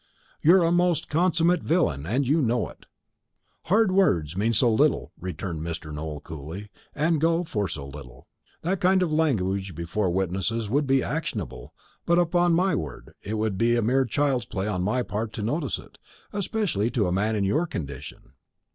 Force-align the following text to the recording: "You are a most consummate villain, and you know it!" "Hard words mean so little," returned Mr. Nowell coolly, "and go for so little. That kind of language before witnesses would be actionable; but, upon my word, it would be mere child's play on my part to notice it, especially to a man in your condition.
"You 0.41 0.55
are 0.55 0.63
a 0.63 0.71
most 0.71 1.09
consummate 1.09 1.61
villain, 1.61 2.07
and 2.07 2.27
you 2.27 2.41
know 2.41 2.67
it!" 2.69 2.87
"Hard 3.65 3.91
words 3.91 4.35
mean 4.35 4.51
so 4.51 4.73
little," 4.73 5.11
returned 5.21 5.61
Mr. 5.61 5.93
Nowell 5.93 6.21
coolly, 6.21 6.71
"and 6.95 7.21
go 7.21 7.43
for 7.43 7.67
so 7.67 7.85
little. 7.85 8.25
That 8.63 8.81
kind 8.81 9.03
of 9.03 9.11
language 9.11 9.75
before 9.75 10.09
witnesses 10.09 10.71
would 10.71 10.87
be 10.87 11.03
actionable; 11.03 11.75
but, 12.07 12.17
upon 12.17 12.55
my 12.55 12.73
word, 12.73 13.13
it 13.21 13.35
would 13.35 13.59
be 13.59 13.79
mere 13.81 14.05
child's 14.05 14.45
play 14.47 14.67
on 14.67 14.81
my 14.81 15.03
part 15.03 15.33
to 15.33 15.43
notice 15.43 15.77
it, 15.77 15.99
especially 16.33 16.89
to 16.89 17.05
a 17.05 17.11
man 17.11 17.35
in 17.35 17.43
your 17.43 17.67
condition. 17.67 18.33